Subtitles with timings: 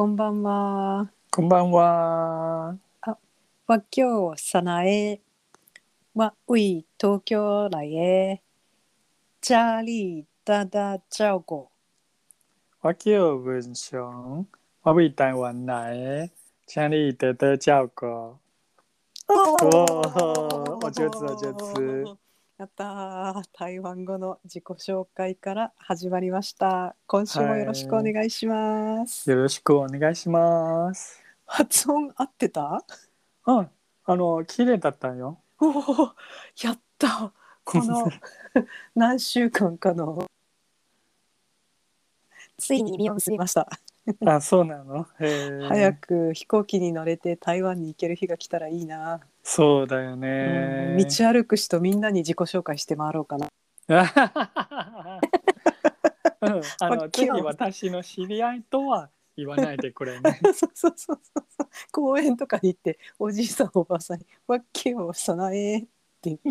[0.00, 1.10] こんばんは。
[1.30, 2.74] こんばんは。
[3.66, 5.20] わきょうさなえ。
[6.14, 8.40] わうい東京来へ。
[9.42, 11.68] チャーリーダダチャオゴ。
[12.80, 14.46] 我叫文雄，
[14.80, 16.30] 我为台湾来，
[16.66, 18.38] 请你多多照顾。
[19.28, 19.52] お
[20.82, 22.16] お上手お上手
[22.60, 26.94] やったー 台湾語の自己紹介から始まりました。
[27.06, 29.30] 今週もよろしくお願いします。
[29.30, 31.22] よろしくお願いします。
[31.46, 32.84] 発音合ってた？
[33.46, 33.70] うん、
[34.04, 35.38] あの綺麗だったよ。
[35.58, 36.14] おお
[36.62, 37.32] やった
[37.64, 38.06] この
[38.94, 40.26] 何週間かの
[42.58, 43.70] ついに実を結びました。
[44.26, 45.06] あ、そうなの？
[45.68, 50.96] 早く飛行機に乗れて台湾に行ける日が来たらいいな、そうだようんね。
[50.98, 53.48] 道歩く人みんなに自己紹介して回ろうかな。
[56.42, 57.10] うん、あの
[57.44, 60.40] 私の知り合いとは言わないでくれね。
[60.54, 61.68] そうそうそうそうそう。
[61.92, 65.88] 公園とかに行っておじいさんおばあさんに「わっきよさなえ」って
[66.22, 66.50] 言って。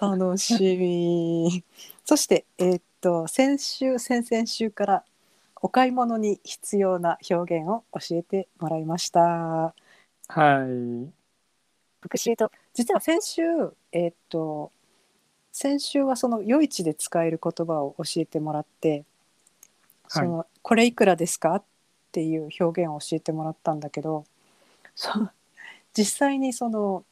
[0.00, 1.64] 楽しみ。
[2.04, 5.04] そしてえーっと先週先々週から
[5.62, 9.74] お買い物に必要な表現を教えてもらいました
[10.28, 11.12] はい。
[12.00, 13.42] 復習と実は先週
[13.92, 14.72] えーっと
[15.52, 19.04] 先週はその夜市で使える言葉を教えてもらって
[20.08, 21.64] その、これいくらですかっ
[22.12, 24.24] ていう表現を教えてもらったんだけど
[24.94, 25.30] その
[25.96, 27.04] 実際にその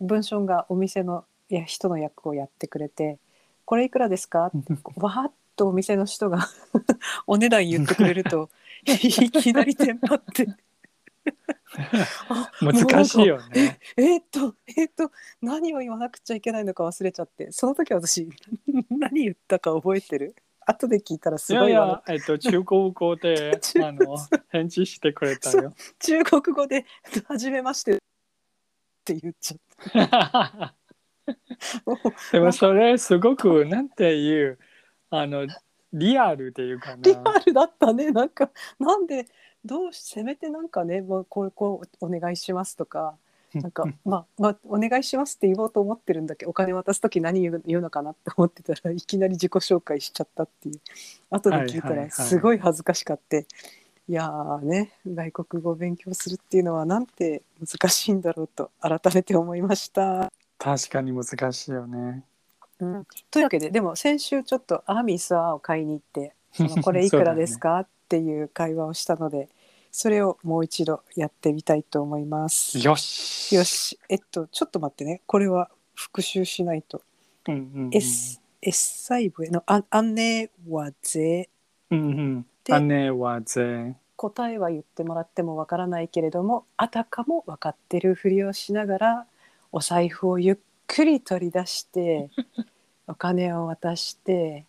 [0.00, 3.18] 文章がお店のいや人の役をやってくれて
[3.66, 6.48] 「これいくらですか?」って わーっとお店の人が
[7.26, 8.50] お値段言ってくれると
[8.86, 10.46] いきなりテンパって
[12.28, 13.78] あ難しいよね。
[13.96, 18.28] えーっとえーっと何を言わなくちゃいけないのか忘れちゃってその時私
[18.90, 20.34] 何言ったか覚えてる？
[20.66, 24.16] 後で聞いたらすごいわや、えっと、中国語で中あの
[24.48, 25.74] 返事してくれたよ。
[25.98, 26.86] 中国語で
[27.28, 27.98] 「はじめまして」っ
[29.04, 30.74] て言っちゃった。
[32.32, 34.58] でもそれすごくなんていう
[35.20, 35.46] あの
[35.92, 37.02] リアルっていうかな。
[37.02, 39.26] リアルだったねなんかなんで
[39.64, 43.16] どうしせめてなんかねもうこうこうお願いしますとか
[43.54, 50.80] なんか まあまあお願いしますって言おうと思ってるんだけどお金渡す時何言う言うのかなって思ってたらいきなり自己紹介しちゃったっていう
[51.30, 53.46] 後で聞いたらはいはいはいすごい恥ずかしかって、
[54.08, 60.30] いやーね外国語を勉強するっていうのはなんて難しいんだろうと改めて思いました。
[60.58, 62.24] 確かに難しいよね。
[62.80, 69.48] うん、というわけででも先週ちょっとアーミースワーを買いに行って そのこれいくらですか、っていう会話をしたので
[69.90, 72.78] それをもう一度やってみたいと思います。
[72.78, 73.54] よし。
[73.54, 73.62] よ。
[73.64, 77.02] しえっとちょっと待ってねこれは復習しないと。
[77.48, 77.90] うんうんうん。
[77.92, 81.48] S S 細部へのあ安寧はぜ
[81.90, 82.46] うんうん。
[82.64, 83.96] で姉はぜ。
[84.16, 89.26] 答えは言ってもらってもわからないけれどもあたかも分かってるふりをしながら
[89.70, 92.30] お財布をゆっくり取り出して
[93.06, 94.66] お金を渡して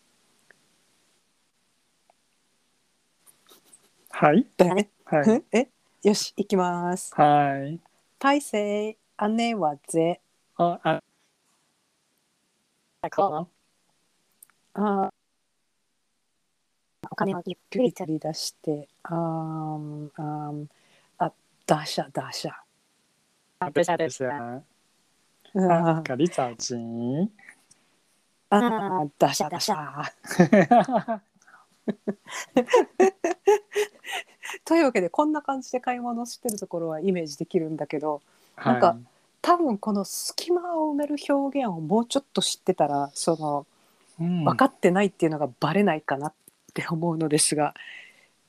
[4.09, 4.47] はい。
[4.55, 4.89] だよね。
[5.03, 5.43] はい。
[5.51, 5.69] え？
[6.03, 7.13] よし行きます。
[7.15, 7.79] はい。
[8.17, 8.97] 大勢
[9.29, 10.21] 姉はぜ
[10.55, 11.01] あ、あ、
[14.73, 15.09] ああ
[17.11, 20.69] お金をゆっく取り取り出してあーんあーん
[21.17, 21.31] あ
[21.65, 22.51] ダシャダシャ
[23.59, 24.63] あ、等下等
[25.55, 25.97] 下。
[25.97, 27.31] あー咖喱早金。
[28.49, 30.11] あーダシャダシャ
[34.63, 38.21] というわけでこんな感じで買い物してるところはイメージできるんだけど
[38.57, 38.97] なんか
[39.41, 43.65] 多分この隙間を埋める表現をもうちょっと知ってたらその
[44.17, 46.33] 分分かってないっていうのがバレないかなっ
[46.73, 47.73] て思うのですが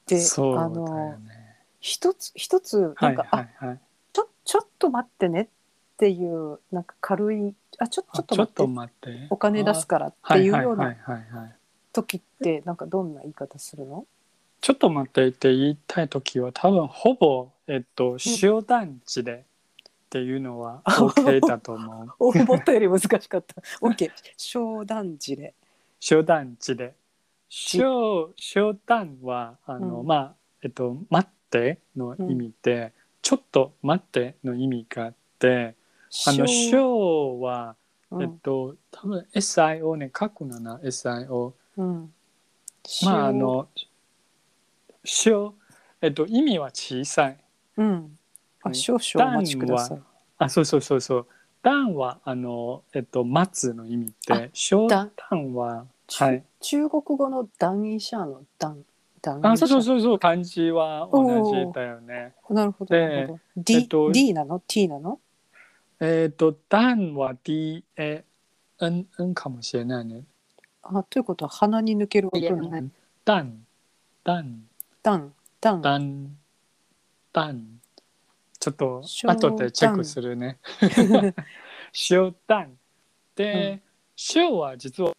[0.07, 1.57] で、そうだよあのね。
[1.81, 3.81] 一つ一つはないんか、はいはい。
[4.13, 5.49] ちょちょっと待ってね
[5.97, 9.27] っていうなんか軽いあちょちょっと待って待って。
[9.31, 10.95] お金出すからってはいうような。
[11.95, 14.05] 時ってなんかどんな言い方するの？
[14.61, 19.47] ちょっと待ってって言いたいときは多分ほぼ、えっと、塩団地で
[19.87, 22.13] っていうのは OK だと思う。
[22.19, 23.55] 思ったより難しかった。
[23.81, 24.11] OK。
[24.37, 25.55] 商談時で。
[26.11, 26.95] 塩団地で。
[27.73, 27.87] 塩
[28.55, 32.93] 塩団はあの、うんまあえっと待っての意味で、
[33.23, 35.76] ちょっと待っての意味があって
[36.27, 37.77] あの塩は、
[38.11, 42.13] うんえっと多分 SIO ね書くのな SIO うん。
[43.05, 43.69] まああの
[45.25, 45.53] 塩
[46.01, 47.39] えっと意味は小さい
[47.77, 48.19] うん。
[48.63, 50.03] あ、少々お待ちください。
[50.39, 51.27] あそうそうそうそう
[51.63, 58.85] 段はあのえっと待つの意味あで小段段は中はい中国語の談義者の談
[59.21, 62.35] 段あ、そうそうそうそう、漢字は同じだよね。
[62.49, 62.95] なるほど。
[62.95, 65.19] で D,、えっと D なの ?T なの？
[66.01, 68.25] えっ、と、段は D、A、
[68.81, 70.25] N、N かもしれないね。
[70.83, 72.91] あということは鼻に抜ける音いやなの？
[73.25, 73.67] 段、
[74.23, 74.69] 段、
[75.03, 75.83] ダン、ダン。
[75.83, 76.37] 段、
[77.33, 77.81] 段。
[78.59, 80.59] ちょっと小後でチェックするね。
[81.93, 82.79] 小段。
[83.35, 83.81] で、
[84.15, 85.13] 小は実は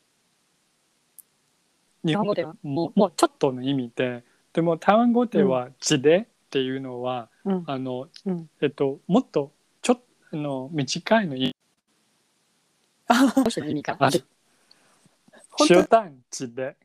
[2.05, 2.55] 日本語では？
[2.61, 4.23] もうもうちょっとの意味で、
[4.53, 7.63] でも台湾語では字でっていうのは、うん。
[7.65, 8.49] あの、うん。
[8.61, 9.51] えっと、もっと
[10.43, 11.55] の短いの意味
[13.35, 14.23] どうしての意味がある。
[15.51, 15.75] 本当？
[15.75, 16.75] 小段字で。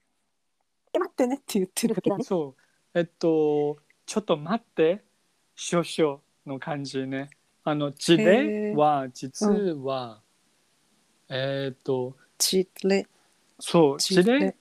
[0.94, 1.96] 待ってねって言ってる。
[2.22, 2.98] そう。
[2.98, 5.02] えっと、ちょっと待って、
[5.54, 7.30] 少々の感じね。
[7.64, 10.20] あの、字へでーは、実は、
[11.28, 13.06] えっと、ちれ、
[13.58, 14.56] そう、字字で、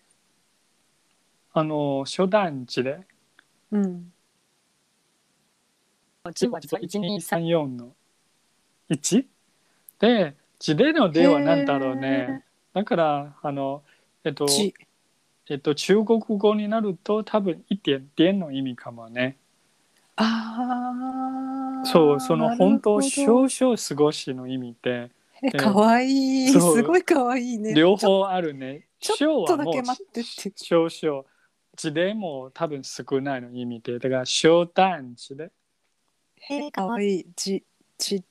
[1.53, 2.99] あの、初段字で、
[3.71, 4.13] うん。
[6.33, 7.41] 字は実は1、2、3。
[7.59, 7.95] 1234の
[8.91, 9.25] 1
[9.99, 12.43] で、字でのでは何だろうね。
[12.73, 13.83] だから、あの、
[14.23, 14.73] えっと、ち、
[15.49, 19.37] えっと、中国語になると多分一点点の意味かもね。
[20.17, 21.85] ああ。
[21.85, 25.09] そう、その本当少々少しの意味で、
[25.41, 26.47] え、かわいい。
[26.49, 27.73] すごいかわいいね。
[27.73, 28.87] 両方あるね。
[28.99, 30.53] ちょ少っとだけ待ってって。
[30.55, 31.23] 少々。
[31.75, 35.49] 字でも多分少ないの意味で、だから小単字で、
[36.49, 37.25] え、かわいい。
[37.35, 37.63] じ、
[37.97, 38.23] じ、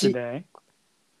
[0.00, 0.14] 字じ。
[0.14, 0.44] で。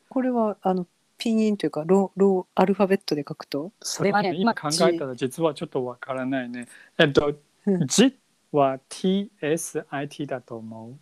[0.08, 0.86] これは、あの、
[1.18, 3.72] ピンインというか、ロー、ロー、アルファベットで書くと？
[3.82, 6.66] それはね、今考えたら実はちょっとわからないね。
[6.98, 7.34] えっと
[7.66, 8.16] うん、字
[8.52, 10.94] は TSIT だと思う。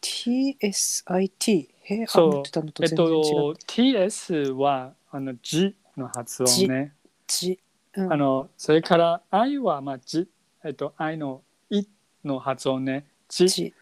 [0.00, 1.68] TSIT。
[1.82, 2.96] へえ、あ、そうえっ全然違う。
[2.96, 6.94] と、TS はあの字の発音ね。
[7.26, 7.60] じ。
[7.96, 10.28] うんあの、それから I はまあ字、
[10.64, 11.84] えっと、I のい
[12.24, 13.06] の発音ね。
[13.28, 13.74] 字。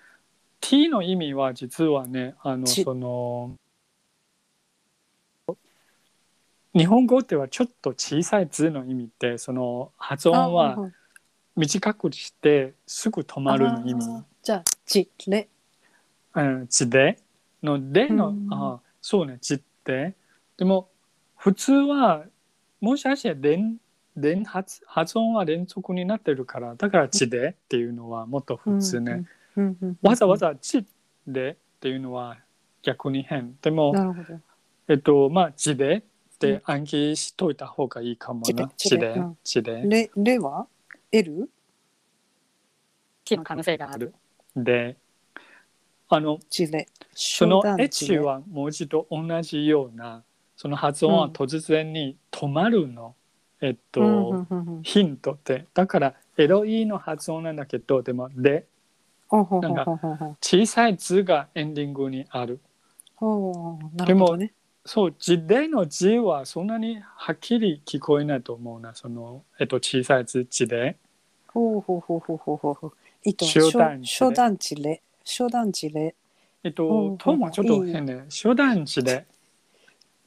[0.64, 0.70] じ。
[0.70, 3.56] T の意味は実はね、あの、字その、
[6.74, 10.90] 日本語ではちょっと小さい字の意味で、その発音あは
[11.56, 14.24] 短くしてすぐ止まるの意味。
[14.42, 15.48] じゃあ、じ、れ。
[16.34, 17.18] うん、字で
[17.62, 20.14] のでの、うんあそうね字で
[20.56, 20.88] でも
[21.36, 22.24] 普通は
[22.80, 23.76] もしかして連
[24.16, 29.26] 連発発音は連続になってるからだから字でっていうのはもっと普通ね、うんうん。
[30.02, 30.84] わざわざ字
[31.26, 32.36] でっていうのは
[32.82, 33.92] 逆に変でも。
[34.86, 36.02] えっとまあ字でっ
[36.38, 40.66] て暗記しといた方がいいかもな字字ででうん字でれ、れは
[41.10, 41.48] ?L?
[43.24, 44.14] T の可能性がある。
[44.54, 44.96] で
[46.08, 46.38] あの。
[47.16, 50.22] その H れは文字と同じような
[50.56, 53.14] その発音は突然に止まるの、
[53.60, 58.66] えっと、うんうんうんうんヒントでだから LE の発音なんだけどでも「で
[59.30, 59.84] なんか
[60.40, 62.60] 小さい図がエンディングにある
[63.96, 64.52] なるほどね。
[64.86, 70.98] そう字での字はそんなにはっきり聞こえないと思うなその、えっと、小さい字字で
[71.46, 72.92] ほうほうほうほうほうほうほう。
[73.24, 75.02] いいと小段地小段地れ。
[75.24, 76.14] 小段地れ。
[76.64, 78.24] えっと、トーンはちょっと変ね。
[78.28, 79.26] 初段字で。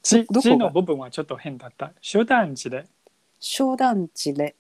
[0.04, 1.92] 字の部分はちょっと変だった。
[2.02, 2.86] 初段字で。
[3.40, 4.56] 小段地れ。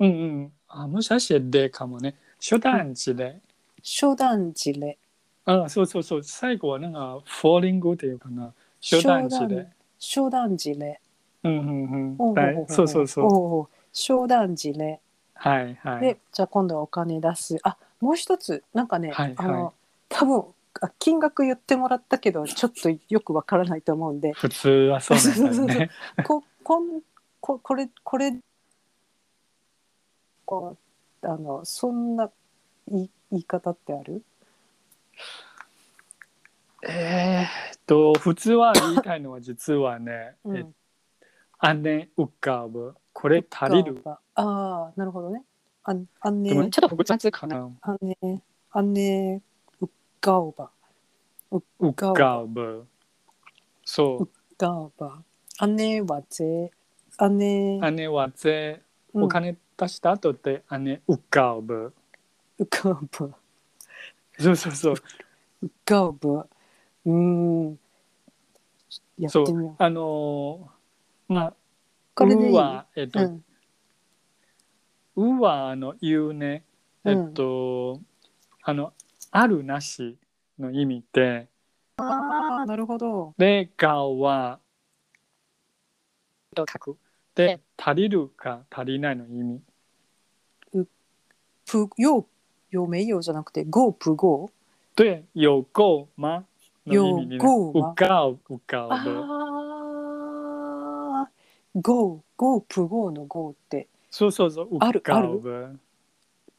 [0.00, 0.52] うんうん。
[0.68, 2.16] あ、もしかしてでかもね。
[2.40, 3.40] 初段字で。
[3.88, 4.98] 小段地れ。
[5.44, 6.24] あ、そうそうそう。
[6.24, 8.52] 最後はなんか、フォーリングっていうかな。
[8.82, 9.68] 初段字で。
[10.00, 11.00] 小段地れ。
[11.44, 12.66] うんうんうん。
[12.66, 13.28] そうそうそう。
[13.28, 14.98] ほうほう小段地れ。
[15.34, 16.00] はいはい。
[16.00, 17.58] で、じゃあ今度はお金出す。
[17.62, 19.72] あ、もう一つ、なんかね、はいあの、はい
[20.08, 20.44] 多分
[20.80, 25.90] あ金額言ってもらったけど、ちょっとよくわからないと思うんで、普通はそうなんだよね。
[26.24, 27.02] こ、こん、
[27.40, 28.36] こ、これ、これ。
[30.44, 30.76] こ
[31.22, 32.30] う、あの、そんな。
[32.88, 34.22] 言い、言い方ってある？
[36.88, 40.64] えーっと、普通は言いたいのは実はね、うんえ
[41.74, 42.94] 姉浮かぶ。
[43.12, 44.02] これ足りる？
[44.04, 45.42] ああ、なるほどね。
[45.84, 47.70] あ、あんねでも、ちょっと複雑かな。
[47.80, 49.40] あね、あね、
[49.80, 49.88] うっ
[50.20, 50.70] がおば。
[51.80, 52.86] 浮かぶ。
[53.84, 54.28] そう。
[54.58, 55.22] がおば。
[55.58, 56.70] あねはぜ。
[57.16, 57.78] あね。
[57.92, 58.82] 姉はぜ、
[59.14, 61.94] うんお金出した後で姉浮かぶ。
[62.58, 63.34] うかぶ。
[64.38, 64.94] そうそうそう。
[65.62, 66.38] うかぶ。
[66.38, 67.78] うーん。
[69.18, 69.82] やっそうてみよう。
[69.82, 71.54] あのーまあ、
[72.14, 72.50] これでいい？
[72.52, 73.44] うは、えっと、うん。
[75.38, 76.64] うは、あの、言うね。
[77.04, 78.00] えうんっと、
[78.62, 78.92] あの、
[79.30, 80.18] あるなし
[80.58, 81.48] の意味で、
[81.98, 83.34] ああ、なるほど。
[83.38, 84.60] で、がは、
[86.54, 86.98] と書く。
[87.34, 89.62] で、足りるか足りないの意味。
[91.66, 92.24] プ有
[92.70, 94.50] 有没有じゃなくて够不够
[94.96, 96.44] 对，有够吗？
[96.84, 97.02] 有
[97.38, 99.10] 够吗有够有够あ的。
[101.12, 101.28] あ
[101.82, 104.78] 够够不够の够ってそうそうそう。
[104.80, 105.78] あるある。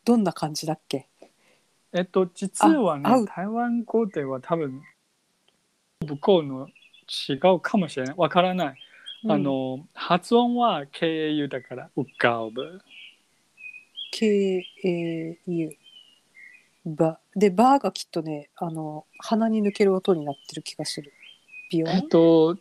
[0.06, 1.08] どんな感じだっけ
[1.92, 4.82] えっと実はね台湾語では多分
[6.06, 6.70] 不够の
[7.30, 8.16] 違うかもしれない。
[8.18, 8.78] わからない。
[9.24, 12.80] うんあの発音は KAU だからうかうぶ。
[14.14, 15.76] KAU
[16.88, 21.12] バでバーがきっとねあの鼻に抜ける音になってる気がする
[21.70, 21.90] ビヨン？
[21.90, 22.58] えっと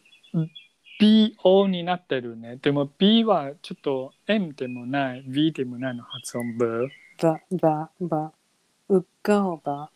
[1.01, 2.57] BO になってるね。
[2.57, 6.89] でも B はちょっと M でもない V でもないの発音ぶ。
[7.23, 8.33] バババ
[8.89, 9.91] うがおば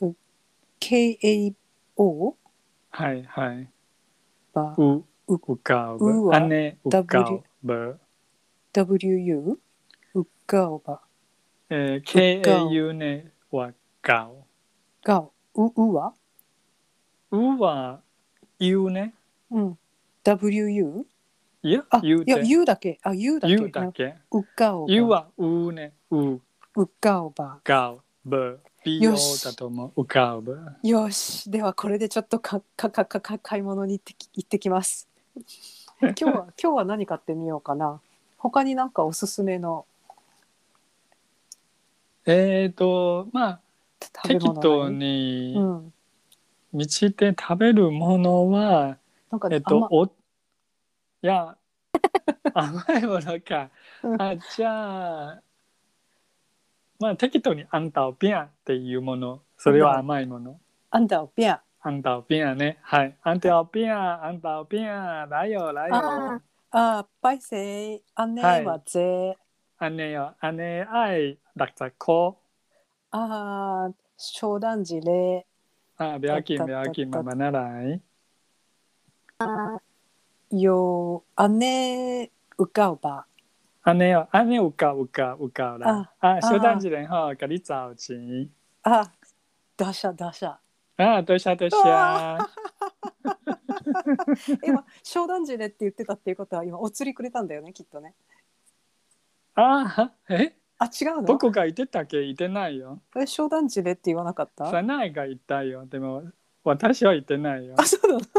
[0.00, 0.14] う
[0.80, 1.54] KAO
[2.90, 3.68] はいはい。
[4.52, 6.10] バうううかうぶ。
[6.10, 7.98] うは姉うかうぶ。
[8.74, 9.56] WU
[10.14, 11.00] うがおば
[11.70, 14.46] えー、KAU ねはがお。
[15.02, 16.12] がううは？
[17.30, 18.00] うは
[18.58, 19.14] U ね。
[19.50, 19.78] うん。
[20.24, 21.04] WU
[21.62, 22.98] いやあ、U いやで U だけ。
[23.02, 23.54] あ U だけ。
[23.54, 24.14] U だけ。
[24.30, 24.92] うがおば。
[24.92, 25.92] U はうね。
[26.10, 26.18] う。
[26.34, 26.40] う
[27.00, 27.60] がおば。
[27.64, 28.60] がうぶ。
[28.84, 29.44] BO よし。
[29.44, 30.02] だと思う。
[30.02, 30.58] うかうぶ。
[30.82, 31.50] よし。
[31.50, 35.08] ではこれでちょっとかかかかか買い物に行ってき行ってきます。
[36.00, 36.30] 今日は
[36.62, 38.00] 今日は何買ってみようかな。
[38.36, 39.86] 他になんかおすすめの
[42.26, 43.60] えっ、ー、と、まあ、
[44.22, 45.94] 適物当何にうん
[46.72, 48.98] 道で食べるものは、
[49.30, 50.10] なんかえっと、甘お、い
[51.22, 51.56] や、
[52.52, 53.70] 甘いものか
[54.02, 54.16] う。
[54.16, 55.42] んあ、じゃあ、
[56.98, 60.58] まあ、適当にアンタオピアっていうもの、それは甘いもの。
[60.90, 62.78] アンダービアアンタオピアね。
[62.82, 63.16] はい。
[63.22, 66.42] アンタオピア、アンタオピア、だよ、だあよ。
[66.70, 68.02] あーパイセイ
[68.34, 69.36] 姉はいはぜ、
[69.90, 72.38] 姉よ、姉愛、だったこ。
[73.10, 75.46] ああ商談時れ
[75.96, 78.00] あ、病気、だった病気、だったママならい。
[80.50, 83.26] よ姉うかおば
[83.94, 86.12] 姉よ、姉うかうかうか啦。
[86.20, 88.48] 啊，小啊蛋子人哈，给你找钱。
[88.82, 89.10] あ
[89.76, 90.56] ダシャダシャ
[90.96, 92.48] 啊，对下对下。
[94.62, 98.14] 今商談時れって言ってたっていうことは今お釣りくれたんだよねきっとね
[99.54, 101.24] あ、え、あ違うの？
[101.24, 102.22] どこが言ってたっけ？
[102.22, 103.00] 言ってないよ。
[103.16, 104.70] え商談時れって言わなかった？
[104.70, 105.86] サナイが言ったよ。
[105.86, 106.24] でも、
[106.64, 107.84] 私は言ってないよあ。
[107.84, 108.22] そうなの？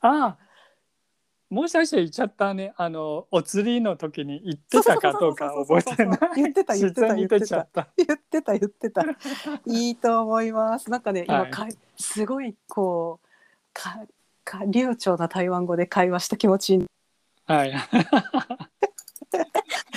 [0.00, 0.38] あ、
[1.50, 2.72] もしかして言っちゃったね。
[2.76, 6.18] あの、お釣りの時に言ってたかどうか覚えてない？
[6.36, 7.88] 言ってた言ってた自然に出ちゃった。
[7.96, 9.02] 言ってた言ってた
[9.66, 13.28] いいと思いますなんかね今、はいかいすごいこう
[13.72, 14.00] か
[14.44, 16.86] か流暢な台湾語で会話した気持ちに
[17.46, 17.72] はい。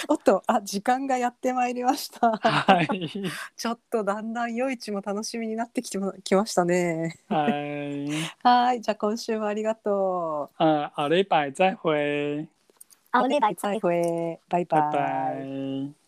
[0.07, 2.31] おっとあ時間がやってまいりました。
[2.37, 3.11] はい。
[3.57, 7.19] ちょっとだんだん夜市も楽しみになってきてもきましたね。
[7.29, 8.09] はい。
[8.43, 10.63] はいじゃあ今週もありがとう。
[10.63, 12.47] 啊，下礼拜再会，
[13.11, 13.55] あおねばい。
[13.55, 16.00] 再会バイバイ拜拜。